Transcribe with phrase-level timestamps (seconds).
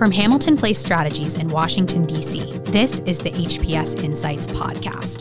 [0.00, 5.20] From Hamilton Place Strategies in Washington, D.C., this is the HPS Insights Podcast.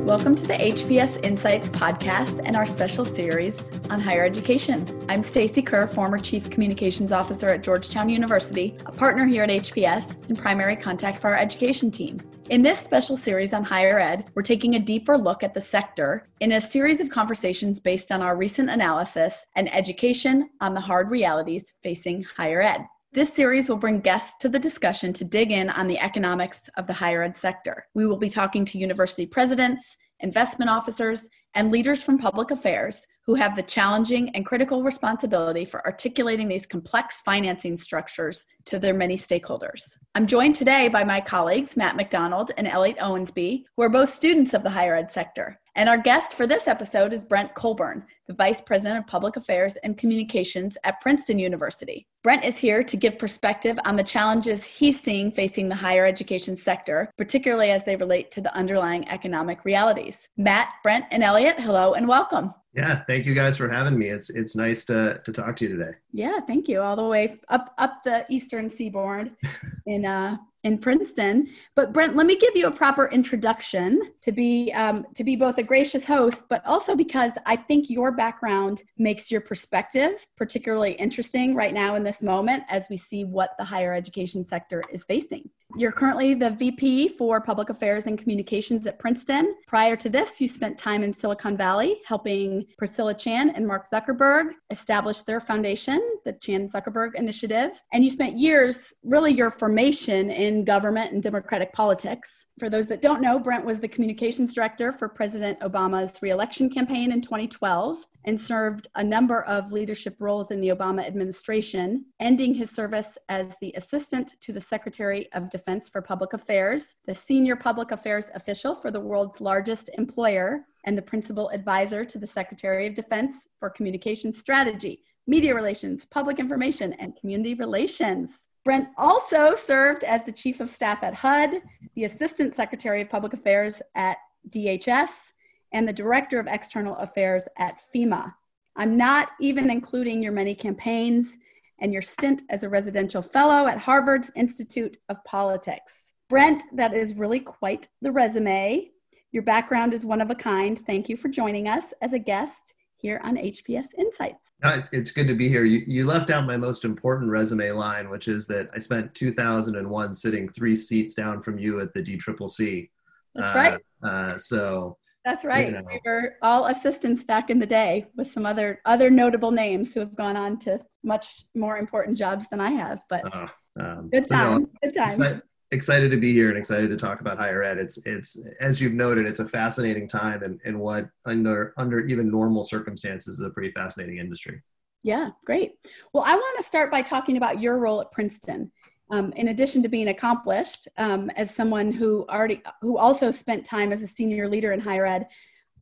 [0.00, 5.04] Welcome to the HPS Insights Podcast and our special series on higher education.
[5.08, 10.16] I'm Stacy Kerr, former Chief Communications Officer at Georgetown University, a partner here at HPS,
[10.28, 12.20] and primary contact for our education team.
[12.50, 16.28] In this special series on higher ed, we're taking a deeper look at the sector
[16.40, 21.10] in a series of conversations based on our recent analysis and education on the hard
[21.10, 22.86] realities facing higher ed.
[23.12, 26.86] This series will bring guests to the discussion to dig in on the economics of
[26.86, 27.86] the higher ed sector.
[27.94, 33.34] We will be talking to university presidents, investment officers, and leaders from public affairs who
[33.34, 39.16] have the challenging and critical responsibility for articulating these complex financing structures to their many
[39.16, 39.96] stakeholders.
[40.14, 44.54] I'm joined today by my colleagues, Matt McDonald and Elliot Owensby, who are both students
[44.54, 45.58] of the higher ed sector.
[45.76, 49.76] And our guest for this episode is Brent Colburn, the Vice President of Public Affairs
[49.82, 52.06] and Communications at Princeton University.
[52.22, 56.54] Brent is here to give perspective on the challenges he's seeing facing the higher education
[56.54, 60.28] sector, particularly as they relate to the underlying economic realities.
[60.36, 62.54] Matt, Brent, and Elliot, hello and welcome.
[62.74, 64.08] Yeah, thank you guys for having me.
[64.08, 65.92] It's it's nice to to talk to you today.
[66.12, 66.80] Yeah, thank you.
[66.80, 69.30] All the way up up the eastern seaboard
[69.86, 71.48] in uh in Princeton.
[71.76, 75.58] But Brent, let me give you a proper introduction to be um, to be both
[75.58, 81.54] a gracious host, but also because I think your background makes your perspective particularly interesting
[81.54, 85.48] right now in this moment as we see what the higher education sector is facing.
[85.76, 89.56] You're currently the VP for Public Affairs and Communications at Princeton.
[89.66, 94.50] Prior to this, you spent time in Silicon Valley helping Priscilla Chan and Mark Zuckerberg
[94.70, 97.82] establish their foundation, the Chan Zuckerberg Initiative.
[97.92, 102.44] And you spent years, really, your formation in government and democratic politics.
[102.58, 107.10] For those that don't know, Brent was the communications director for President Obama's reelection campaign
[107.10, 112.70] in 2012 and served a number of leadership roles in the Obama administration, ending his
[112.70, 117.90] service as the assistant to the Secretary of Defense for Public Affairs, the senior public
[117.90, 122.94] affairs official for the world's largest employer, and the principal advisor to the Secretary of
[122.94, 128.30] Defense for communication strategy, media relations, public information, and community relations.
[128.64, 131.60] Brent also served as the Chief of Staff at HUD,
[131.94, 134.16] the Assistant Secretary of Public Affairs at
[134.48, 135.32] DHS,
[135.72, 138.32] and the Director of External Affairs at FEMA.
[138.76, 141.36] I'm not even including your many campaigns
[141.80, 146.12] and your stint as a residential fellow at Harvard's Institute of Politics.
[146.30, 148.90] Brent, that is really quite the resume.
[149.32, 150.78] Your background is one of a kind.
[150.78, 154.53] Thank you for joining us as a guest here on HPS Insights.
[154.92, 155.64] It's good to be here.
[155.64, 160.14] You, you left out my most important resume line, which is that I spent 2001
[160.14, 162.88] sitting three seats down from you at the DCCC.
[163.34, 163.80] That's uh, right.
[164.02, 165.66] Uh, so that's right.
[165.66, 165.82] You know.
[165.86, 170.00] We were all assistants back in the day with some other other notable names who
[170.00, 173.02] have gone on to much more important jobs than I have.
[173.08, 173.48] But uh,
[173.78, 174.66] um, good time.
[174.82, 175.12] good time.
[175.12, 177.78] Excited, excited, to be here and excited to talk about higher ed.
[177.78, 182.30] It's it's as you've noted, it's a fascinating time and, and what under under even
[182.30, 184.62] normal circumstances is a pretty fascinating industry.
[185.02, 185.74] Yeah, great.
[186.12, 188.72] Well, I want to start by talking about your role at Princeton.
[189.10, 193.92] Um, in addition to being accomplished, um, as someone who already who also spent time
[193.92, 195.28] as a senior leader in higher ed,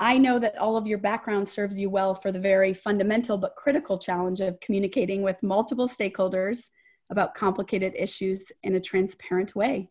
[0.01, 3.55] I know that all of your background serves you well for the very fundamental but
[3.55, 6.71] critical challenge of communicating with multiple stakeholders
[7.13, 9.89] about complicated issues in a transparent way,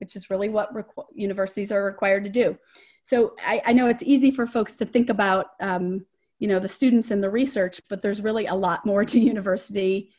[0.00, 2.58] which is really what requ- universities are required to do.
[3.04, 6.04] So I, I, know it's easy for folks to think about, um,
[6.38, 10.10] you know, the students and the research, but there's really a lot more to university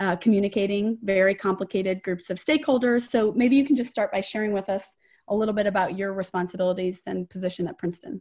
[0.00, 3.10] uh, communicating very complicated groups of stakeholders.
[3.10, 4.96] So maybe you can just start by sharing with us
[5.28, 8.20] a little bit about your responsibilities and position at Princeton.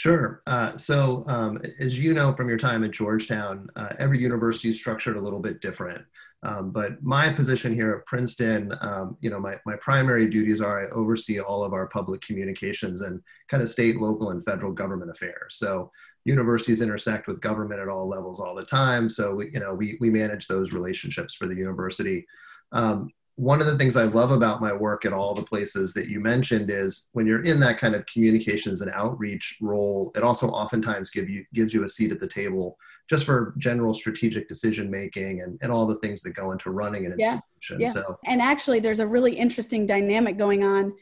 [0.00, 0.40] Sure.
[0.46, 4.78] Uh, so, um, as you know from your time at Georgetown, uh, every university is
[4.78, 6.02] structured a little bit different.
[6.42, 10.86] Um, but my position here at Princeton, um, you know, my, my primary duties are
[10.86, 15.10] I oversee all of our public communications and kind of state, local, and federal government
[15.10, 15.56] affairs.
[15.56, 15.90] So
[16.24, 19.10] universities intersect with government at all levels all the time.
[19.10, 22.26] So we, you know, we, we manage those relationships for the university.
[22.72, 26.08] Um, one of the things I love about my work at all the places that
[26.08, 30.48] you mentioned is when you're in that kind of communications and outreach role, it also
[30.48, 32.76] oftentimes give you gives you a seat at the table
[33.08, 37.06] just for general strategic decision making and, and all the things that go into running
[37.06, 37.38] an yeah.
[37.58, 37.80] institution.
[37.80, 37.92] Yeah.
[37.92, 40.92] So and actually there's a really interesting dynamic going on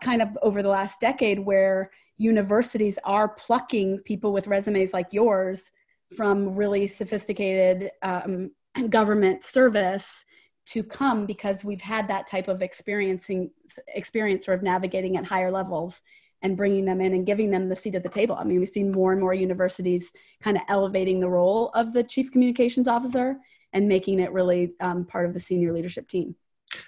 [0.00, 5.70] kind of over the last decade where universities are plucking people with resumes like yours
[6.16, 8.50] from really sophisticated um,
[8.90, 10.24] government service
[10.64, 13.50] to come because we've had that type of experiencing
[13.88, 16.00] experience sort of navigating at higher levels
[16.42, 18.36] and bringing them in and giving them the seat at the table.
[18.36, 22.02] I mean, we've seen more and more universities kind of elevating the role of the
[22.02, 23.36] chief communications officer
[23.72, 26.34] and making it really um, part of the senior leadership team.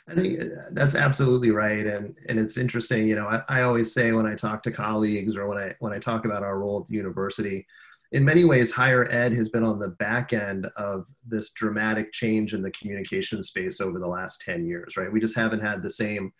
[0.08, 3.06] I think uh, that's absolutely right, and and it's interesting.
[3.06, 5.92] You know, I, I always say when I talk to colleagues or when I when
[5.92, 7.66] I talk about our role at the university,
[8.12, 12.54] in many ways, higher ed has been on the back end of this dramatic change
[12.54, 15.12] in the communication space over the last 10 years, right?
[15.12, 16.32] We just haven't had the same,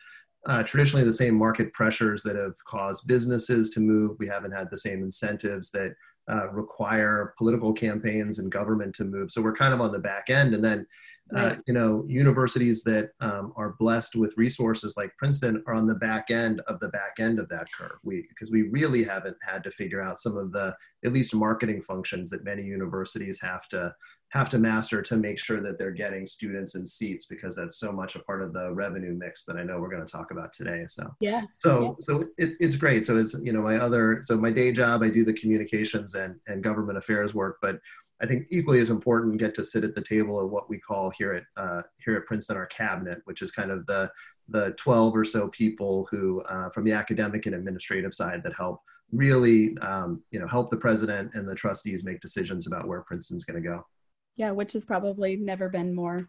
[0.46, 4.16] uh, traditionally, the same market pressures that have caused businesses to move.
[4.19, 5.94] We haven't had the same incentives that
[6.31, 9.31] uh, require political campaigns and government to move.
[9.31, 10.55] So we're kind of on the back end.
[10.55, 10.87] And then
[11.34, 15.94] uh, you know, universities that um, are blessed with resources like Princeton are on the
[15.94, 17.98] back end of the back end of that curve.
[18.02, 21.82] We because we really haven't had to figure out some of the at least marketing
[21.82, 23.94] functions that many universities have to
[24.30, 27.92] have to master to make sure that they're getting students and seats because that's so
[27.92, 30.52] much a part of the revenue mix that I know we're going to talk about
[30.52, 30.84] today.
[30.88, 31.42] So yeah.
[31.52, 31.92] So yeah.
[32.00, 33.06] so it, it's great.
[33.06, 36.38] So it's you know my other so my day job I do the communications and
[36.48, 37.80] and government affairs work, but
[38.22, 41.11] I think equally as important get to sit at the table of what we call
[41.11, 44.11] here at uh, here at Princeton our cabinet, which is kind of the
[44.49, 48.81] the 12 or so people who uh, from the academic and administrative side that help
[49.12, 53.44] really um, you know help the president and the trustees make decisions about where Princeton's
[53.44, 53.87] going to go.
[54.37, 56.28] Yeah, which has probably never been more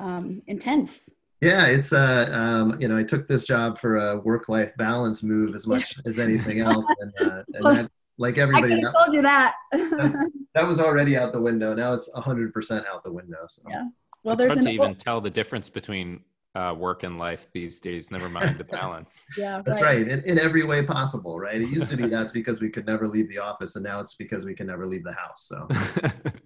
[0.00, 1.00] um, intense.
[1.40, 5.56] Yeah, it's uh, um, you know, I took this job for a work-life balance move
[5.56, 7.90] as much as anything else, and, uh, and that,
[8.22, 9.56] like everybody, I told you that.
[9.72, 11.74] that was already out the window.
[11.74, 13.44] Now it's hundred percent out the window.
[13.48, 13.62] So.
[13.68, 13.88] Yeah.
[14.22, 16.20] Well, it's hard to even tell the difference between
[16.54, 18.12] uh, work and life these days.
[18.12, 19.26] Never mind the balance.
[19.36, 20.06] yeah, that's right.
[20.06, 20.08] right.
[20.08, 21.60] In, in every way possible, right?
[21.60, 24.14] It used to be that's because we could never leave the office, and now it's
[24.14, 25.48] because we can never leave the house.
[25.48, 25.66] So.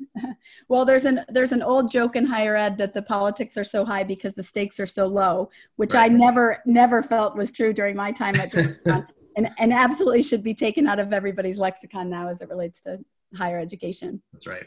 [0.69, 3.85] well, there's an there's an old joke in higher ed that the politics are so
[3.85, 6.11] high because the stakes are so low, which right.
[6.11, 10.43] I never never felt was true during my time at Georgetown and, and absolutely should
[10.43, 12.99] be taken out of everybody's lexicon now as it relates to
[13.35, 14.23] higher education.
[14.33, 14.65] That's right.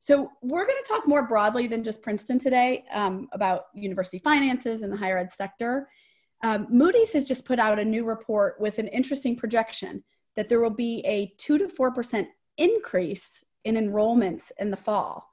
[0.00, 4.82] So we're going to talk more broadly than just Princeton today um, about university finances
[4.82, 5.88] and the higher ed sector.
[6.42, 10.02] Um, Moody's has just put out a new report with an interesting projection
[10.36, 12.26] that there will be a 2 to 4%
[12.58, 15.28] increase in enrollments in the fall.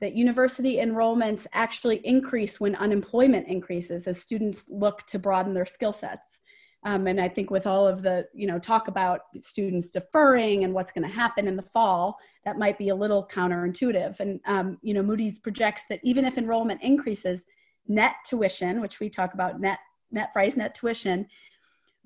[0.00, 5.92] That university enrollments actually increase when unemployment increases as students look to broaden their skill
[5.92, 6.40] sets.
[6.82, 10.72] Um, and I think with all of the, you know, talk about students deferring and
[10.72, 14.18] what's going to happen in the fall, that might be a little counterintuitive.
[14.20, 17.44] And, um, you know, Moody's projects that even if enrollment increases,
[17.86, 19.78] net tuition, which we talk about net,
[20.10, 21.26] net price, net tuition,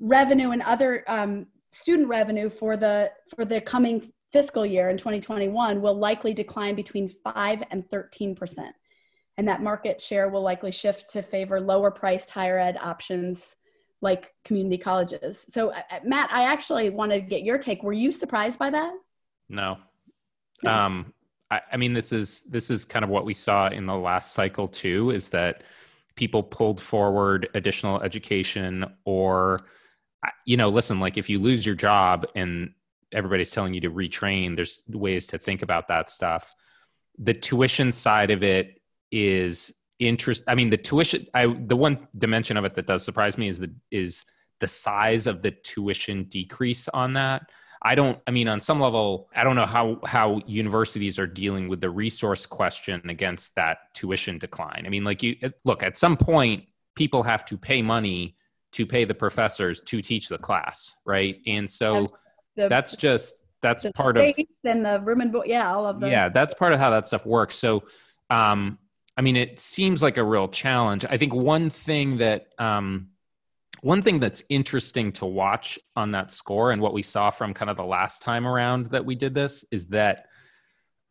[0.00, 5.80] revenue and other um, student revenue for the, for the coming fiscal year in 2021
[5.80, 8.74] will likely decline between 5 and 13 percent.
[9.36, 13.54] And that market share will likely shift to favor lower priced higher ed options
[14.04, 15.44] like community colleges.
[15.48, 17.82] So, uh, uh, Matt, I actually wanted to get your take.
[17.82, 18.92] Were you surprised by that?
[19.48, 19.78] No.
[20.62, 20.70] no.
[20.70, 21.14] Um,
[21.50, 24.34] I, I mean, this is this is kind of what we saw in the last
[24.34, 25.10] cycle too.
[25.10, 25.62] Is that
[26.14, 29.66] people pulled forward additional education, or
[30.44, 32.72] you know, listen, like if you lose your job and
[33.12, 36.54] everybody's telling you to retrain, there's ways to think about that stuff.
[37.18, 38.80] The tuition side of it
[39.10, 39.74] is
[40.04, 43.48] interest i mean the tuition i the one dimension of it that does surprise me
[43.48, 44.24] is the is
[44.60, 47.50] the size of the tuition decrease on that.
[47.82, 51.68] I don't i mean on some level i don't know how how universities are dealing
[51.68, 54.84] with the resource question against that tuition decline.
[54.86, 58.36] I mean like you look at some point people have to pay money
[58.72, 61.36] to pay the professors to teach the class right?
[61.46, 62.08] And so
[62.56, 64.34] the, that's just that's part of
[64.64, 67.06] and the room and board yeah all of them yeah that's part of how that
[67.06, 67.56] stuff works.
[67.56, 67.82] So
[68.30, 68.78] um
[69.16, 71.04] I mean, it seems like a real challenge.
[71.08, 73.10] I think one thing that um,
[73.80, 77.70] one thing that's interesting to watch on that score and what we saw from kind
[77.70, 80.26] of the last time around that we did this is that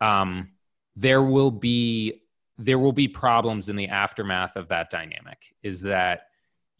[0.01, 0.51] um,
[0.95, 2.21] there will be
[2.57, 5.55] there will be problems in the aftermath of that dynamic.
[5.63, 6.27] Is that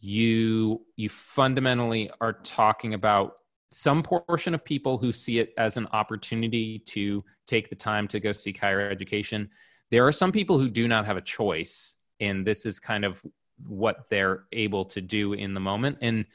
[0.00, 3.36] you you fundamentally are talking about
[3.70, 8.20] some portion of people who see it as an opportunity to take the time to
[8.20, 9.48] go seek higher education
[9.90, 13.22] there are some people who do not have a choice, and this is kind of
[13.66, 15.98] what they're able to do in the moment.
[16.02, 16.26] And,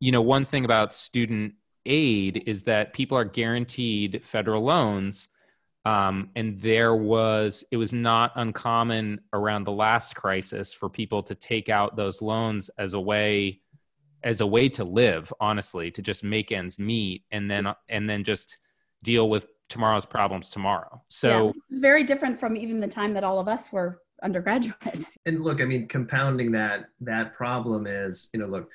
[0.00, 1.54] you know, one thing about student
[1.86, 5.28] aid is that people are guaranteed federal loans.
[5.84, 11.34] Um, and there was, it was not uncommon around the last crisis for people to
[11.34, 13.60] take out those loans as a way,
[14.22, 18.24] as a way to live, honestly, to just make ends meet, and then and then
[18.24, 18.58] just
[19.02, 21.02] deal with tomorrow's problems tomorrow.
[21.08, 25.16] So yeah, very different from even the time that all of us were undergraduates.
[25.26, 28.70] And look, I mean, compounding that that problem is, you know, look,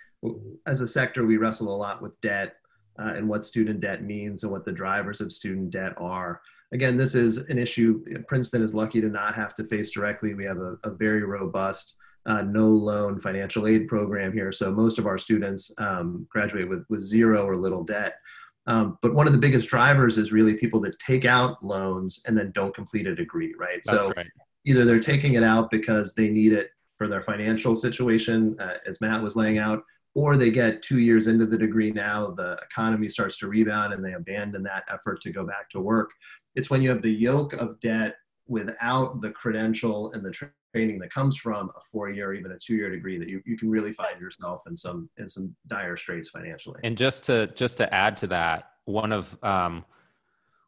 [0.67, 2.55] as a sector, we wrestle a lot with debt
[2.99, 6.41] uh, and what student debt means and what the drivers of student debt are.
[6.71, 10.33] again, this is an issue Princeton is lucky to not have to face directly.
[10.33, 11.95] We have a, a very robust
[12.25, 14.51] uh, no loan financial aid program here.
[14.51, 18.15] So most of our students um, graduate with, with zero or little debt.
[18.65, 22.37] Um, but one of the biggest drivers is really people that take out loans and
[22.37, 23.81] then don't complete a degree, right?
[23.83, 24.27] That's so right.
[24.65, 29.01] either they're taking it out because they need it for their financial situation, uh, as
[29.01, 29.83] Matt was laying out,
[30.15, 34.05] or they get two years into the degree now, the economy starts to rebound and
[34.05, 36.11] they abandon that effort to go back to work.
[36.55, 38.15] It's when you have the yoke of debt
[38.47, 40.31] without the credential and the
[40.73, 43.93] training that comes from a four-year even a two-year degree that you, you can really
[43.93, 46.79] find yourself in some in some dire straits financially.
[46.83, 49.85] And just to just to add to that, one of um,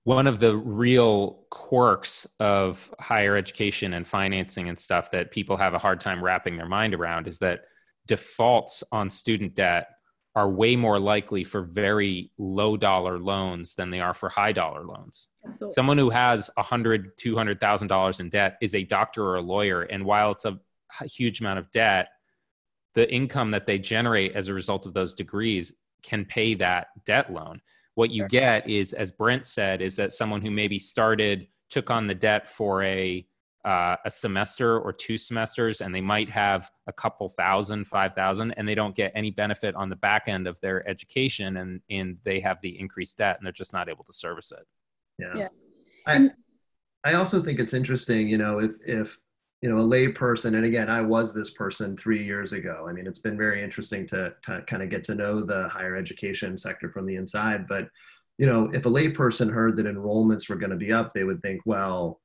[0.04, 5.74] one of the real quirks of higher education and financing and stuff that people have
[5.74, 7.62] a hard time wrapping their mind around is that
[8.06, 9.88] defaults on student debt
[10.36, 14.86] are way more likely for very low dollar loans than they are for high dollar
[14.86, 15.30] loans.
[15.46, 15.74] Absolutely.
[15.74, 19.36] Someone who has a hundred, two hundred thousand dollars in debt is a doctor or
[19.38, 20.60] a lawyer, and while it's a
[21.06, 22.10] huge amount of debt,
[22.96, 25.74] the income that they generate as a result of those degrees
[26.04, 27.62] can pay that debt loan.
[27.96, 32.08] What you get is, as Brent said, is that someone who maybe started took on
[32.08, 33.26] the debt for a
[33.66, 38.52] uh, a semester or two semesters and they might have a couple thousand five thousand
[38.54, 42.18] and they don't get any benefit on the back end of their education and and
[42.24, 44.66] they have the increased debt and they're just not able to service it.
[45.18, 45.48] Yeah, yeah.
[46.06, 46.30] I,
[47.04, 49.18] I also think it's interesting you know if if
[49.62, 52.86] you know a lay person and again i was this person three years ago.
[52.88, 55.96] I mean it's been very interesting to, to kind of get to know the higher
[55.96, 57.90] education sector from the inside but
[58.38, 61.24] you know if a lay person heard that enrollments were going to be up they
[61.24, 62.22] would think well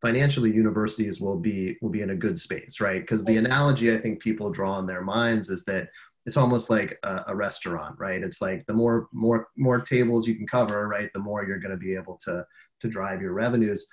[0.00, 3.00] financially universities will be will be in a good space right?
[3.00, 5.88] Because the analogy i think people draw in their minds is that
[6.26, 8.22] it's almost like a, a, restaurant right?
[8.22, 11.72] It's like the more more more tables you can cover right the more you're going
[11.72, 12.44] to be able to
[12.80, 13.86] to drive your revenues.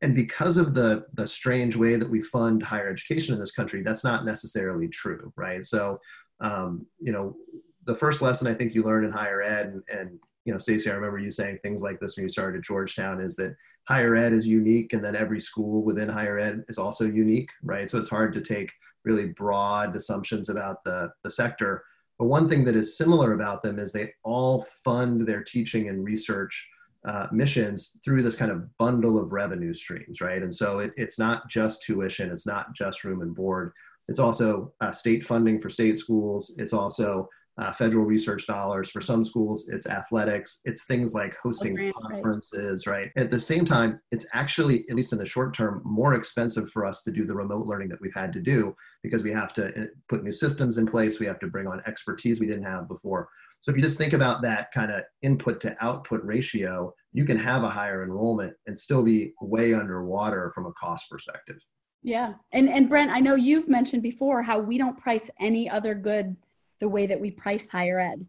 [0.00, 3.82] And because of the the strange way that we fund higher education in this country
[3.82, 5.64] that's not necessarily true right?
[5.64, 5.98] So
[6.40, 7.36] um, you know
[7.84, 10.90] the first lesson i think you learn in higher ed and, and you know stacy
[10.90, 14.14] i remember you saying things like this when you started at georgetown is that higher
[14.14, 17.90] ed is unique and then every school within higher ed is also unique right?
[17.90, 18.70] So it's hard to take
[19.04, 21.84] really broad assumptions about the, the sector.
[22.18, 26.04] But one thing that is similar about them is they all fund their teaching and
[26.04, 26.68] research
[27.04, 30.42] uh, missions through this kind of bundle of revenue streams right?
[30.42, 33.72] And so it, it's not just tuition it's not just room and board.
[34.08, 36.54] It's also uh, state funding for state schools.
[36.58, 37.28] It's also
[37.58, 38.90] uh, federal research dollars.
[38.90, 42.94] For some schools, it's athletics, it's things like hosting conferences, right.
[42.94, 43.10] right?
[43.16, 46.86] At the same time, it's actually, at least in the short term, more expensive for
[46.86, 49.68] us to do the remote learning that we've had to do because we have to
[49.68, 52.88] uh, put new systems in place, we have to bring on expertise we didn't have
[52.88, 53.28] before.
[53.60, 57.36] So if you just think about that kind of input to output ratio, you can
[57.36, 61.58] have a higher enrollment and still be way underwater from a cost perspective.
[62.02, 62.32] Yeah.
[62.50, 66.36] And and Brent, I know you've mentioned before how we don't price any other good
[66.82, 68.26] the way that we price higher ed.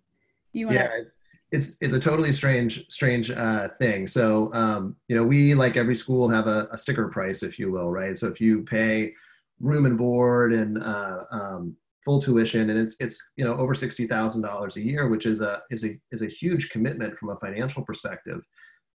[0.53, 1.17] You wanna- yeah, it's
[1.51, 4.07] it's it's a totally strange strange uh, thing.
[4.07, 7.71] So um, you know, we like every school have a, a, sticker price, if you
[7.71, 8.17] will, right?
[8.17, 9.13] So if you pay
[9.59, 14.05] room and board and uh, um, full tuition, and it's it's you know over sixty
[14.05, 17.39] thousand dollars a year, which is a is a is a huge commitment from a
[17.39, 18.41] financial perspective.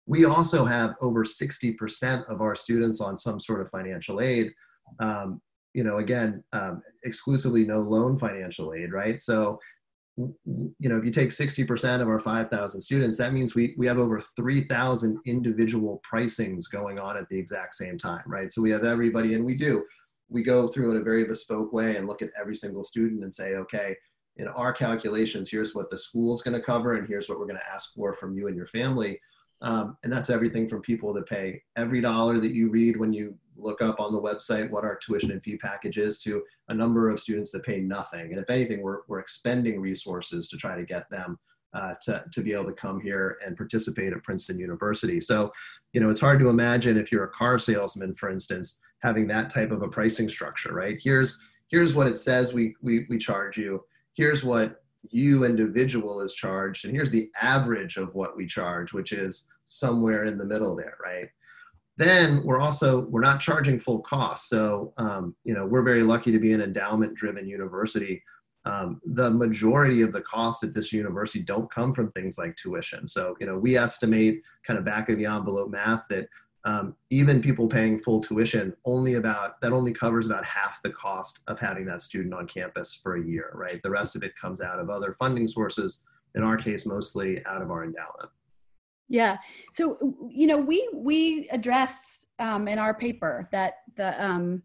[0.07, 4.53] We also have over sixty percent of our students on some sort of financial aid.
[5.01, 5.41] Um,
[5.79, 9.23] you know, again, um, exclusively no loan financial aid, right?
[9.23, 9.61] So,
[10.17, 13.99] you know, if you take 60% of our 5,000 students, that means we, we have
[13.99, 18.53] over 3,000 individual pricings going on at the exact same time, right?
[18.53, 19.85] So we have everybody, and we do,
[20.29, 23.33] we go through in a very bespoke way and look at every single student and
[23.33, 23.95] say, okay,
[24.39, 27.61] in our calculations, here's what the school's going to cover, and here's what we're going
[27.61, 29.21] to ask for from you and your family.
[29.61, 33.37] Um, and that's everything from people that pay every dollar that you read when you
[33.59, 37.11] look up on the website what our tuition and fee package is to a number
[37.11, 38.33] of students that pay nothing.
[38.33, 41.39] And if anything, we're, we're expending resources to try to get them
[41.75, 45.21] uh, to, to be able to come here and participate at Princeton University.
[45.21, 45.53] So,
[45.93, 49.51] you know, it's hard to imagine if you're a car salesman, for instance, having that
[49.51, 50.99] type of a pricing structure, right?
[51.03, 51.39] Here's,
[51.69, 53.85] here's what it says we, we, we charge you.
[54.15, 59.13] Here's what you individual is charged and here's the average of what we charge which
[59.13, 61.29] is somewhere in the middle there right
[61.99, 66.31] then we're also we're not charging full cost so um, you know we're very lucky
[66.33, 68.23] to be an endowment driven university.
[68.65, 73.09] Um, the majority of the costs at this university don't come from things like tuition.
[73.09, 76.29] So you know we estimate kind of back of the envelope math that
[76.65, 81.41] um, even people paying full tuition only about that only covers about half the cost
[81.49, 83.83] of having that student on campus for a year right?
[83.83, 86.03] The rest of it comes out of other funding sources
[86.37, 88.31] in our case mostly out of our endowment
[89.09, 89.39] Yeah.
[89.73, 89.99] So
[90.31, 94.63] you know, we we addressed um, in our paper that the um,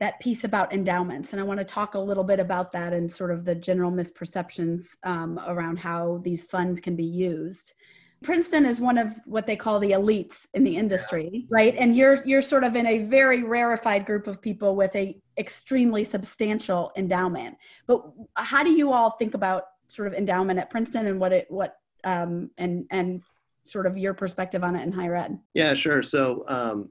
[0.00, 3.10] that piece about endowments, and I want to talk a little bit about that and
[3.10, 7.74] sort of the general misperceptions um, around how these funds can be used.
[8.22, 11.74] Princeton is one of what they call the elites in the industry, right?
[11.78, 16.04] And you're you're sort of in a very rarefied group of people with a extremely
[16.04, 17.56] substantial endowment.
[17.86, 18.02] But
[18.34, 21.76] how do you all think about sort of endowment at Princeton and what it what
[22.04, 23.22] um, and and
[23.64, 25.38] sort of your perspective on it in higher ed?
[25.54, 26.02] Yeah, sure.
[26.02, 26.90] So um,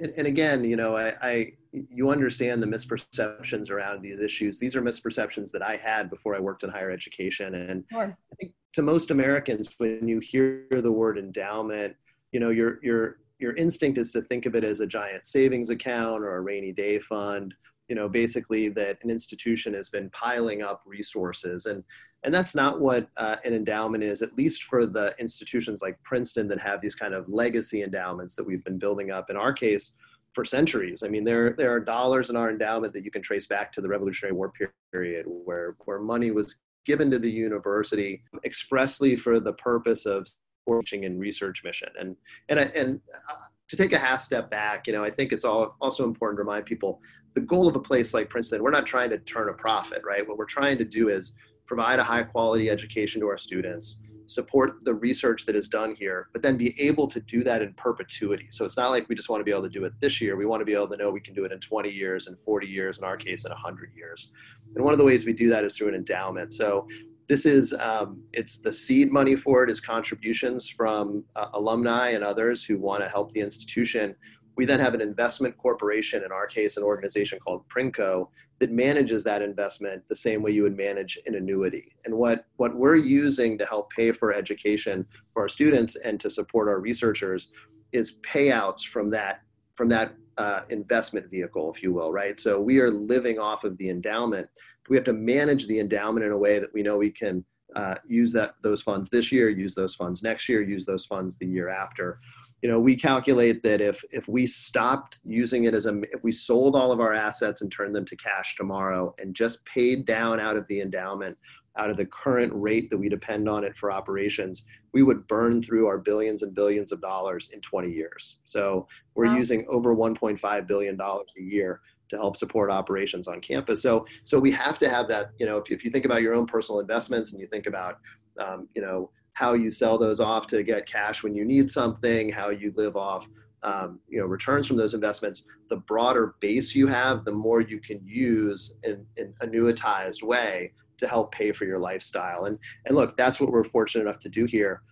[0.00, 4.58] and, and again, you know, I, I you understand the misperceptions around these issues.
[4.58, 7.54] These are misperceptions that I had before I worked in higher education.
[7.54, 8.16] And sure.
[8.32, 11.96] I think to most Americans, when you hear the word endowment,
[12.32, 15.70] you know, your your your instinct is to think of it as a giant savings
[15.70, 17.54] account or a rainy day fund.
[17.88, 21.84] You know, basically that an institution has been piling up resources, and
[22.24, 24.22] and that's not what uh, an endowment is.
[24.22, 28.46] At least for the institutions like Princeton that have these kind of legacy endowments that
[28.46, 29.30] we've been building up.
[29.30, 29.92] In our case,
[30.34, 31.02] for centuries.
[31.02, 33.80] I mean, there there are dollars in our endowment that you can trace back to
[33.80, 34.52] the Revolutionary War
[34.92, 40.26] period, where where money was given to the university expressly for the purpose of
[40.68, 41.88] teaching and research mission.
[41.98, 42.16] And
[42.48, 43.00] and and
[43.30, 46.38] uh, to take a half step back, you know, I think it's all also important
[46.38, 47.00] to remind people
[47.34, 48.62] the goal of a place like Princeton.
[48.62, 50.26] We're not trying to turn a profit, right?
[50.26, 51.34] What we're trying to do is
[51.66, 56.28] provide a high quality education to our students support the research that is done here,
[56.32, 58.46] but then be able to do that in perpetuity.
[58.50, 60.36] So it's not like we just want to be able to do it this year.
[60.36, 62.38] We want to be able to know we can do it in 20 years and
[62.38, 64.30] 40 years, in our case, in 100 years.
[64.74, 66.52] And one of the ways we do that is through an endowment.
[66.52, 66.86] So
[67.28, 72.22] this is um, it's the seed money for it is contributions from uh, alumni and
[72.22, 74.14] others who want to help the institution
[74.56, 78.28] we then have an investment corporation, in our case, an organization called Princo,
[78.60, 81.92] that manages that investment the same way you would manage an annuity.
[82.04, 86.30] And what, what we're using to help pay for education for our students and to
[86.30, 87.50] support our researchers
[87.92, 89.40] is payouts from that,
[89.74, 92.38] from that uh, investment vehicle, if you will, right?
[92.38, 94.48] So we are living off of the endowment.
[94.88, 97.96] We have to manage the endowment in a way that we know we can uh,
[98.06, 101.46] use that those funds this year, use those funds next year, use those funds the
[101.46, 102.20] year after
[102.64, 106.32] you know we calculate that if if we stopped using it as a if we
[106.32, 110.40] sold all of our assets and turned them to cash tomorrow and just paid down
[110.40, 111.36] out of the endowment
[111.76, 115.62] out of the current rate that we depend on it for operations we would burn
[115.62, 119.36] through our billions and billions of dollars in 20 years so we're wow.
[119.36, 124.38] using over 1.5 billion dollars a year to help support operations on campus so so
[124.38, 126.80] we have to have that you know if, if you think about your own personal
[126.80, 127.98] investments and you think about
[128.38, 132.30] um, you know how you sell those off to get cash when you need something,
[132.30, 133.28] how you live off
[133.64, 135.44] um, you know returns from those investments.
[135.70, 141.08] The broader base you have, the more you can use in an annuitized way to
[141.08, 142.44] help pay for your lifestyle.
[142.44, 144.82] And and look, that's what we're fortunate enough to do here.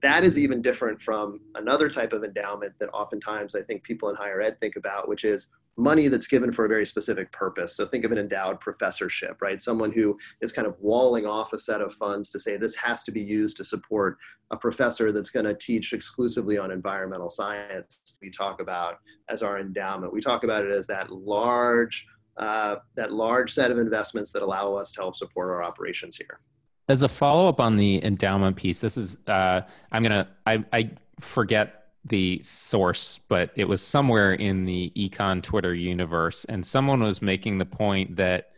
[0.00, 4.14] That is even different from another type of endowment that oftentimes I think people in
[4.14, 7.76] higher ed think about, which is money that's given for a very specific purpose.
[7.76, 9.62] So think of an endowed professorship, right?
[9.62, 13.04] Someone who is kind of walling off a set of funds to say this has
[13.04, 14.18] to be used to support
[14.50, 18.16] a professor that's going to teach exclusively on environmental science.
[18.20, 20.12] We talk about as our endowment.
[20.12, 22.04] We talk about it as that large,
[22.36, 26.40] uh, that large set of investments that allow us to help support our operations here.
[26.88, 29.60] As a follow up on the endowment piece, this is uh,
[29.92, 35.74] I'm gonna I, I forget the source, but it was somewhere in the econ Twitter
[35.74, 36.44] universe.
[36.46, 38.50] And someone was making the point that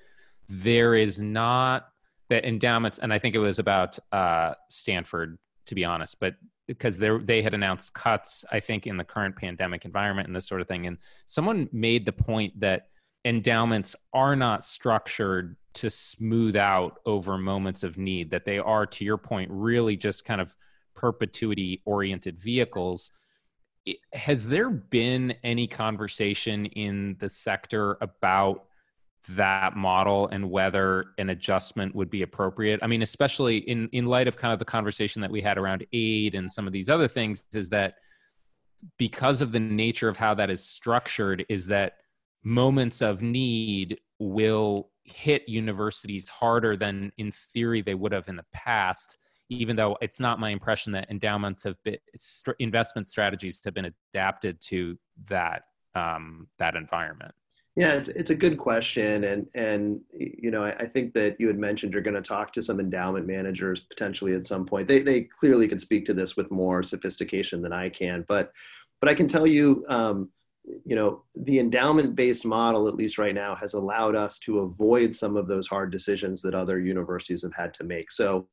[0.48, 1.88] there is not
[2.28, 6.36] that endowments, and I think it was about uh, Stanford, to be honest, but
[6.68, 10.46] because they they had announced cuts, I think, in the current pandemic environment and this
[10.46, 10.86] sort of thing.
[10.86, 12.88] And someone made the point that
[13.24, 19.04] endowments are not structured to smooth out over moments of need, that they are, to
[19.04, 20.54] your point, really just kind of
[20.94, 23.10] perpetuity oriented vehicles
[24.12, 28.64] has there been any conversation in the sector about
[29.28, 32.80] that model and whether an adjustment would be appropriate?
[32.82, 35.86] I mean especially in in light of kind of the conversation that we had around
[35.92, 37.94] aid and some of these other things is that
[38.98, 41.94] because of the nature of how that is structured is that
[42.42, 48.44] moments of need will hit universities harder than in theory they would have in the
[48.52, 49.18] past
[49.50, 53.92] even though it's not my impression that endowments have been st- investment strategies have been
[54.14, 54.96] adapted to
[55.28, 57.34] that um, that environment.
[57.76, 61.48] Yeah, it's, it's a good question, and and you know I, I think that you
[61.48, 64.88] had mentioned you're going to talk to some endowment managers potentially at some point.
[64.88, 68.52] They they clearly can speak to this with more sophistication than I can, but
[69.00, 70.30] but I can tell you, um,
[70.64, 75.14] you know, the endowment based model, at least right now, has allowed us to avoid
[75.16, 78.10] some of those hard decisions that other universities have had to make.
[78.10, 78.46] So,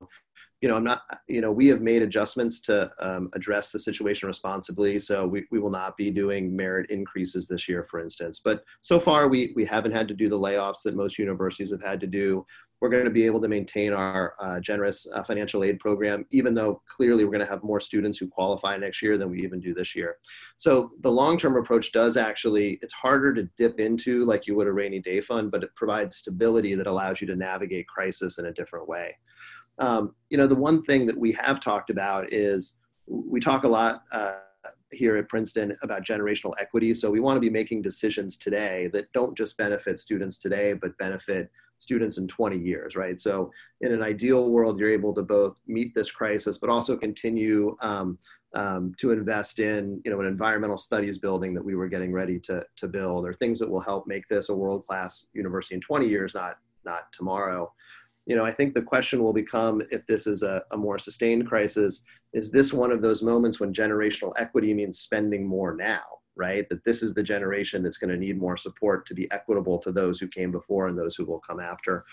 [0.62, 4.28] you know, I'm not, you know, we have made adjustments to um, address the situation
[4.28, 4.98] responsibly.
[5.00, 8.42] So we, we will not be doing merit increases this year, for instance.
[8.44, 11.84] But so far, we, we haven't had to do the layoffs that most universities have
[11.84, 12.46] had to do
[12.80, 16.54] we're going to be able to maintain our uh, generous uh, financial aid program, even
[16.54, 19.60] though clearly we're going to have more students who qualify next year than we even
[19.60, 20.18] do this year.
[20.58, 24.72] So the long-term approach does actually, it's harder to dip into like you would a
[24.72, 28.54] rainy day fund, but it provides stability that allows you to navigate crisis in a
[28.54, 29.18] different way.
[29.80, 33.68] Um, you know, the one thing that we have talked about is we talk a
[33.68, 34.38] lot uh,
[34.92, 36.94] here at Princeton about generational equity.
[36.94, 40.98] So we want to be making decisions today that don't just benefit students today, but
[40.98, 43.20] benefit students in 20 years, right?
[43.20, 47.76] So in an ideal world, you're able to both meet this crisis, but also continue
[47.82, 48.18] um,
[48.56, 52.40] um, to invest in, you know, an environmental studies building that we were getting ready
[52.42, 56.08] to, to build, or things that will help make this a world-class university in 20
[56.08, 57.72] years, not not tomorrow.
[58.26, 61.48] You know, I think the question will become if this is a, a more sustained
[61.48, 62.02] crisis,
[62.34, 66.17] is this one of those moments when generational equity means spending more now?
[66.38, 66.68] Right?
[66.70, 69.92] That this is the generation that's going to need more support to be equitable to
[69.92, 72.06] those who came before and those who will come after.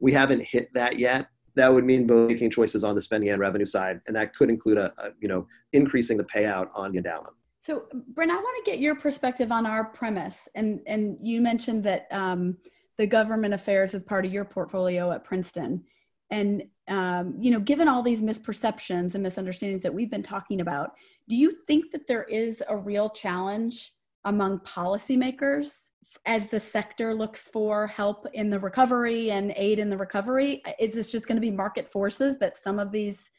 [0.00, 1.28] We haven't hit that yet.
[1.54, 4.48] That would mean both making choices on the spending and revenue side, and that could
[4.48, 7.34] include a, a you know increasing the payout on the endowment.
[7.58, 11.84] So, Brent, I want to get your perspective on our premise, and and you mentioned
[11.84, 12.56] that um,
[12.96, 15.84] the government affairs is part of your portfolio at Princeton,
[16.30, 20.92] and um, you know, given all these misperceptions and misunderstandings that we've been talking about,
[21.28, 23.92] do you think that there is a real challenge
[24.24, 25.88] among policymakers
[26.26, 30.62] as the sector looks for help in the recovery and aid in the recovery?
[30.78, 33.30] Is this just going to be market forces that some of these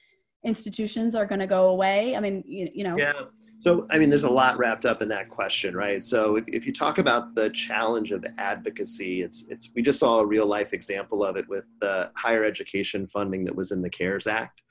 [0.44, 2.16] institutions are going to go away?
[2.16, 2.98] I mean, you, you, know.
[2.98, 3.14] Yeah.
[3.60, 6.04] So, I mean, there's a lot wrapped up in that question, right?
[6.04, 10.20] So, if, if, you talk about the challenge of advocacy, it's it's we just saw
[10.20, 13.90] a real life example of it with the higher education funding that was in the
[13.90, 14.62] CARES Act.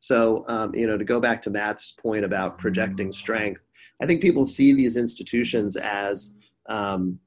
[0.00, 3.62] So, um, you know, to go back to Matt's point about projecting strength,
[4.02, 6.34] I think people see these institutions as,
[6.68, 7.18] um,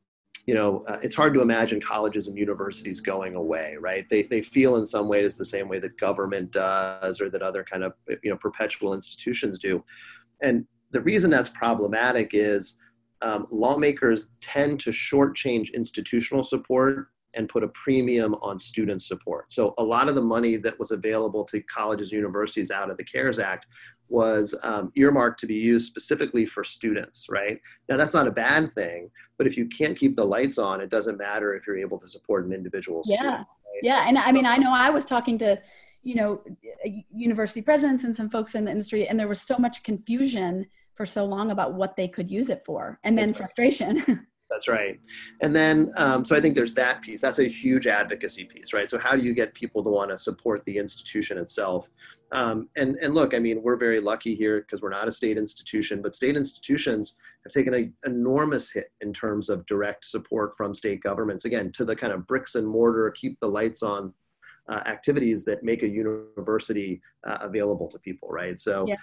[0.48, 4.10] you know, uh, it's hard to imagine colleges and universities going away, right?
[4.10, 7.66] They, they feel in some ways the same way that government does or that other
[7.70, 9.84] kind of, you know, perpetual institutions do.
[10.42, 12.78] And the reason that's problematic is
[13.22, 19.52] um, lawmakers tend to shortchange institutional support and put a premium on student support.
[19.52, 22.96] So a lot of the money that was available to colleges and universities out of
[22.96, 23.66] the CARES Act
[24.10, 27.60] was um, earmarked to be used specifically for students, right?
[27.90, 30.90] Now that's not a bad thing, but if you can't keep the lights on, it
[30.90, 33.16] doesn't matter if you're able to support an individual yeah.
[33.16, 33.38] student.
[33.38, 33.84] Right?
[33.84, 35.58] Yeah, and I mean, I know I was talking to,
[36.04, 36.42] you know,
[37.14, 40.66] university presidents and some folks in the industry, and there was so much confusion
[40.96, 44.26] for so long about what they could use it for, and then frustration.
[44.50, 45.00] That's right.
[45.42, 47.22] And then, um, so I think there's that piece.
[47.22, 48.90] That's a huge advocacy piece, right?
[48.90, 51.90] So how do you get people to want to support the institution itself?
[52.32, 55.38] Um, and and look, I mean, we're very lucky here because we're not a state
[55.38, 60.74] institution, but state institutions have taken an enormous hit in terms of direct support from
[60.74, 61.46] state governments.
[61.46, 64.14] Again, to the kind of bricks and mortar, keep the lights on
[64.70, 68.60] uh, activities that make a university uh, available to people, right?
[68.60, 68.96] So, yeah.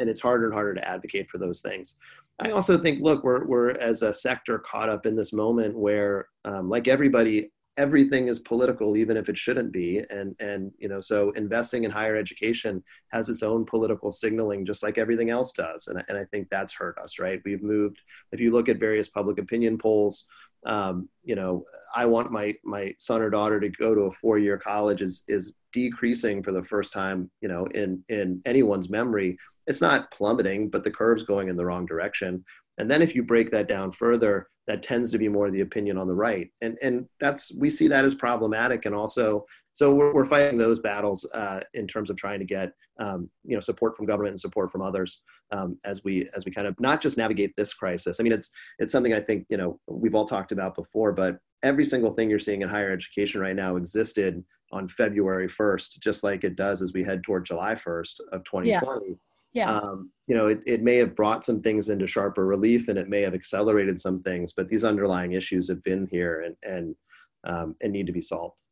[0.00, 1.96] and it's harder and harder to advocate for those things.
[2.40, 6.28] I also think, look, we're, we're as a sector caught up in this moment where,
[6.44, 10.00] um, like everybody, everything is political, even if it shouldn't be.
[10.10, 14.82] And, and, you know, so investing in higher education has its own political signaling, just
[14.82, 15.86] like everything else does.
[15.86, 17.40] And, and I think that's hurt us, right?
[17.44, 18.00] We've moved,
[18.32, 20.24] if you look at various public opinion polls,
[20.66, 24.58] um, you know, I want my, my son or daughter to go to a four-year
[24.58, 29.80] college is, is decreasing for the first time, you know, in, in anyone's memory it's
[29.80, 32.44] not plummeting, but the curve's going in the wrong direction.
[32.78, 35.98] And then if you break that down further, that tends to be more the opinion
[35.98, 36.48] on the right.
[36.62, 38.86] And, and that's, we see that as problematic.
[38.86, 42.72] And also, so we're, we're fighting those battles uh, in terms of trying to get,
[42.98, 46.52] um, you know, support from government and support from others um, as we, as we
[46.52, 48.18] kind of not just navigate this crisis.
[48.18, 51.38] I mean, it's, it's something I think, you know, we've all talked about before, but
[51.62, 56.24] every single thing you're seeing in higher education right now existed on February 1st, just
[56.24, 58.70] like it does as we head toward July 1st of 2020.
[58.70, 59.14] Yeah
[59.54, 59.70] yeah.
[59.70, 63.08] Um, you know, it, it may have brought some things into sharper relief and it
[63.08, 66.96] may have accelerated some things, but these underlying issues have been here and, and,
[67.44, 68.62] um, and need to be solved.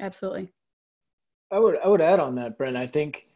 [0.00, 0.52] Absolutely.
[1.50, 2.76] I would, I would add on that, Brent.
[2.76, 3.26] I think,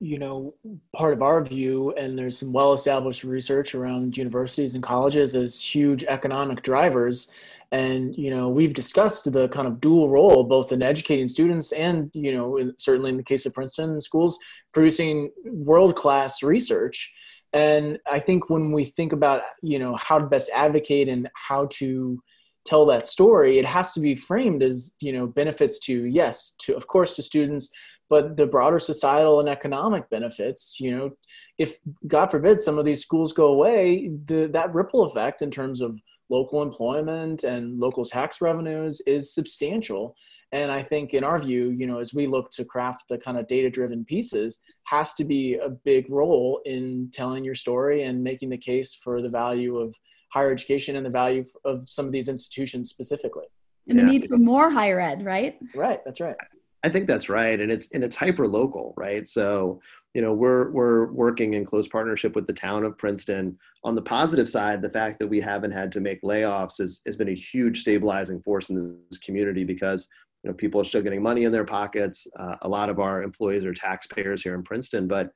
[0.00, 0.54] you know,
[0.94, 5.60] part of our view, and there's some well established research around universities and colleges as
[5.60, 7.32] huge economic drivers
[7.72, 12.10] and you know we've discussed the kind of dual role both in educating students and
[12.14, 14.38] you know certainly in the case of princeton schools
[14.72, 17.12] producing world class research.
[17.52, 21.66] And I think when we think about, you know, how to best advocate and how
[21.72, 22.22] to
[22.64, 26.76] tell that story, it has to be framed as, you know, benefits to, yes, to,
[26.76, 27.70] of course, to students,
[28.08, 31.10] but the broader societal and economic benefits, you know,
[31.58, 35.80] if God forbid some of these schools go away, the, that ripple effect in terms
[35.80, 35.98] of
[36.30, 40.14] local employment and local tax revenues is substantial.
[40.52, 43.38] And I think, in our view, you know, as we look to craft the kind
[43.38, 48.24] of data driven pieces, has to be a big role in telling your story and
[48.24, 49.94] making the case for the value of
[50.32, 53.46] higher education and the value of some of these institutions specifically.
[53.88, 55.58] And the need for more higher ed, right?
[55.74, 56.36] Right, that's right.
[56.82, 59.28] I think that's right, and it's and it's hyper local, right?
[59.28, 59.80] So
[60.14, 63.58] you know we're we're working in close partnership with the town of Princeton.
[63.84, 67.16] On the positive side, the fact that we haven't had to make layoffs has has
[67.16, 70.08] been a huge stabilizing force in this community because
[70.42, 72.26] you know people are still getting money in their pockets.
[72.38, 75.30] Uh, a lot of our employees are taxpayers here in Princeton, but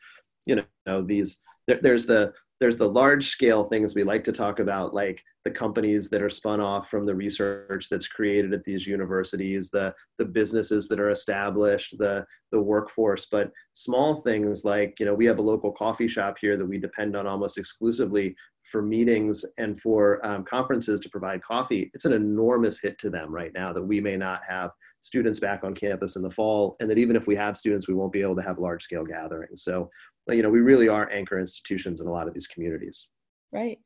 [0.47, 2.33] you know these there, there's the
[2.65, 6.31] there's the large scale things we like to talk about like the companies that are
[6.31, 11.11] spun off from the research that's created at these universities the the businesses that are
[11.11, 13.27] established the the workforce.
[13.31, 16.79] But small things like you know we have a local coffee shop here that we
[16.79, 21.91] depend on almost exclusively for meetings and for um, conferences to provide coffee.
[21.93, 25.65] It's an enormous hit to them right now that we may not have students back
[25.65, 28.23] on campus in the fall and that even if we have students we won't be
[28.23, 29.63] able to have large scale gatherings.
[29.63, 29.91] So
[30.29, 33.09] you know we really are anchor institutions in a lot of these communities.
[33.53, 33.79] Right.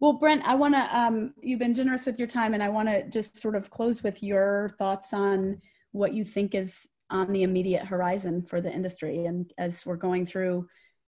[0.00, 2.88] Well brent i want to um, you've been generous with your time and i want
[2.88, 5.60] to just sort of close with your thoughts on
[5.92, 10.26] what you think is on the immediate horizon for the industry and as we're going
[10.26, 10.68] through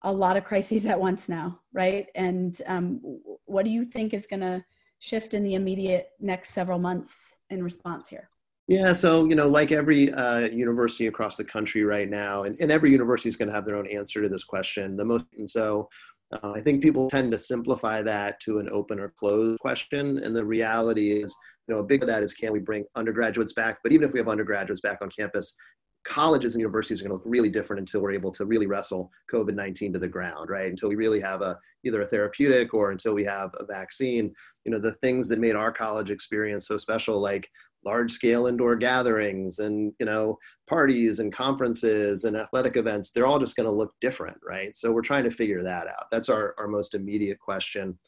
[0.03, 2.07] a lot of crises at once now right?
[2.15, 3.01] And um,
[3.45, 4.65] what do you think is going to
[4.99, 7.15] shift in the immediate next several months
[7.51, 8.29] in response here
[8.67, 12.71] yeah, so you know, like every uh, university across the country right now, and, and
[12.71, 14.97] every university is going to have their own answer to this question.
[14.97, 15.89] The most, and so
[16.33, 20.35] uh, I think people tend to simplify that to an open or closed question, and
[20.35, 21.35] the reality is,
[21.69, 23.79] you know, a big of that is can we bring undergraduates back?
[23.83, 25.55] But even if we have undergraduates back on campus,
[26.07, 29.11] colleges and universities are going to look really different until we're able to really wrestle
[29.33, 30.71] COVID nineteen to the ground, right?
[30.71, 34.33] Until we really have a either a therapeutic or until we have a vaccine.
[34.65, 37.47] You know, the things that made our college experience so special, like
[37.85, 43.39] large scale indoor gatherings and you know parties and conferences and athletic events they're all
[43.39, 44.77] just going to look different right?
[44.77, 46.07] So we're trying to figure that out.
[46.11, 47.99] That's our, our most immediate question.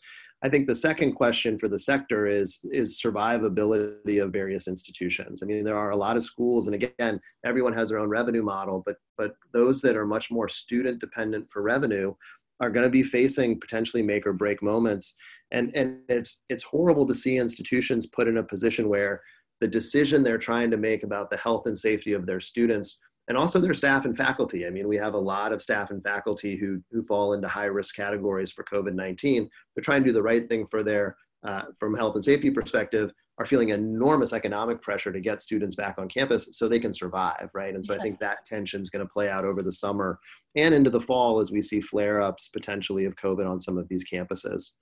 [0.43, 5.43] I think the second question for the sector is is survivability of various institutions.
[5.43, 8.43] I mean there are a lot of schools and again everyone has their own revenue
[8.43, 12.15] model but but those that are much more student dependent for revenue
[12.61, 15.17] are going to be facing potentially make or break moments.
[15.53, 19.23] And and it's it's horrible to see institutions put in a position where
[19.61, 23.37] the decision they're trying to make about the health and safety of their students and
[23.37, 24.67] also their staff and faculty.
[24.67, 27.65] I mean, we have a lot of staff and faculty who, who fall into high
[27.65, 29.49] risk categories for COVID 19.
[29.75, 33.13] They're trying to do the right thing for their, uh, from health and safety perspective,
[33.39, 37.51] are feeling enormous economic pressure to get students back on campus so they can survive,
[37.53, 37.75] right?
[37.75, 40.19] And so I think that tension is going to play out over the summer
[40.55, 43.89] and into the fall as we see flare ups potentially of COVID on some of
[43.89, 44.73] these campuses.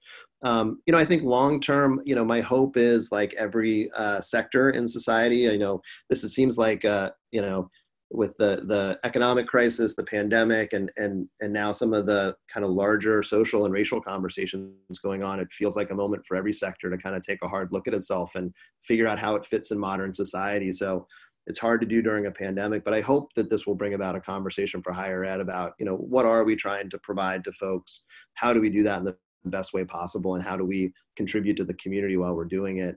[0.44, 4.20] Um, you know, I think long term, you know, my hope is like every uh,
[4.20, 5.50] sector in society.
[5.50, 7.68] I know this it seems like, uh, you know,
[8.10, 12.64] with the the economic crisis, the pandemic, and and and now some of the kind
[12.64, 16.52] of larger social and racial conversations going on, it feels like a moment for every
[16.52, 19.46] sector to kind of take a hard look at itself and figure out how it
[19.46, 20.70] fits in modern society.
[20.70, 21.06] So
[21.46, 24.16] it's hard to do during a pandemic, but I hope that this will bring about
[24.16, 27.52] a conversation for higher ed about you know what are we trying to provide to
[27.52, 28.02] folks,
[28.34, 31.56] how do we do that in the best way possible, and how do we contribute
[31.56, 32.96] to the community while we're doing it.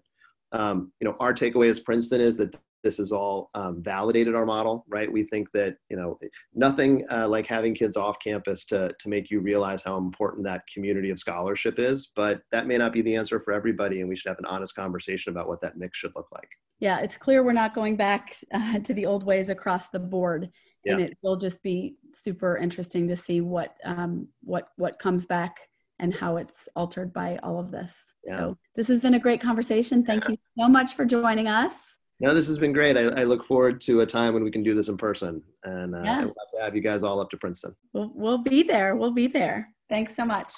[0.53, 2.57] Um, you know, our takeaway as Princeton is that
[2.87, 5.11] this has all um, validated our model, right?
[5.11, 6.17] We think that you know
[6.53, 10.63] nothing uh, like having kids off campus to to make you realize how important that
[10.73, 12.09] community of scholarship is.
[12.15, 14.73] But that may not be the answer for everybody, and we should have an honest
[14.73, 16.47] conversation about what that mix should look like.
[16.79, 20.49] Yeah, it's clear we're not going back uh, to the old ways across the board,
[20.85, 20.93] yeah.
[20.93, 25.59] and it will just be super interesting to see what um, what what comes back
[25.99, 27.93] and how it's altered by all of this.
[28.23, 28.37] Yeah.
[28.37, 30.05] So this has been a great conversation.
[30.05, 30.31] Thank yeah.
[30.31, 31.96] you so much for joining us.
[32.19, 32.97] No, this has been great.
[32.97, 35.93] I, I, look forward to a time when we can do this in person, and
[35.93, 36.19] uh, yeah.
[36.19, 37.75] I'd love to have you guys all up to Princeton.
[37.93, 38.95] We'll, we'll be there.
[38.95, 39.69] We'll be there.
[39.87, 40.51] Thanks so much.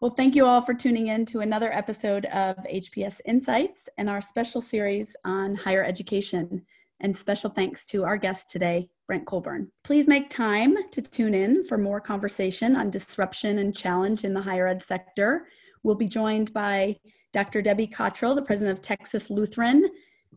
[0.00, 4.20] Well, thank you all for tuning in to another episode of HPS Insights and our
[4.20, 6.66] special series on higher education.
[7.00, 9.70] And special thanks to our guest today, Brent Colburn.
[9.84, 14.42] Please make time to tune in for more conversation on disruption and challenge in the
[14.42, 15.46] higher ed sector.
[15.82, 16.96] We'll be joined by
[17.32, 17.62] Dr.
[17.62, 19.88] Debbie Cottrell, the president of Texas Lutheran,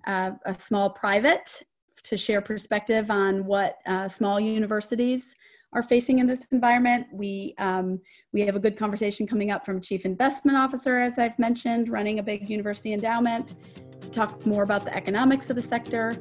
[0.06, 1.62] uh, a small private
[2.04, 5.36] to share perspective on what uh, small universities
[5.74, 7.08] are facing in this environment.
[7.12, 8.00] We um,
[8.34, 12.20] we have a good conversation coming up from Chief Investment Officer, as I've mentioned, running
[12.20, 13.56] a big university endowment,
[14.02, 16.18] to talk more about the economics of the sector.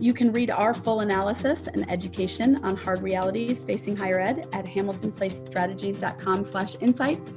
[0.00, 4.64] You can read our full analysis and education on hard realities facing higher ed at
[4.64, 7.30] hamiltonplacestrategies.com slash insights.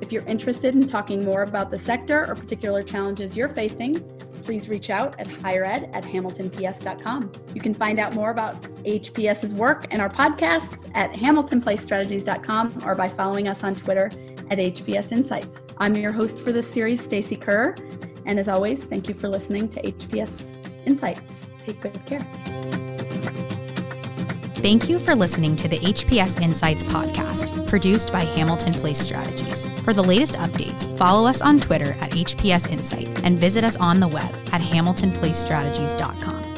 [0.00, 4.04] If you're interested in talking more about the sector or particular challenges you're facing,
[4.42, 7.32] please reach out at highered at hamiltonps.com.
[7.54, 13.08] You can find out more about HPS's work and our podcasts at hamiltonplacestrategies.com or by
[13.08, 14.06] following us on Twitter
[14.50, 15.48] at HPS Insights.
[15.78, 17.74] I'm your host for this series, Stacy Kerr,
[18.26, 21.22] and as always, thank you for listening to HPS Insights.
[21.62, 22.89] Take good care.
[24.60, 29.66] Thank you for listening to the HPS Insights podcast, produced by Hamilton Place Strategies.
[29.80, 34.00] For the latest updates, follow us on Twitter at HPS Insight and visit us on
[34.00, 36.49] the web at hamiltonplacestrategies.com.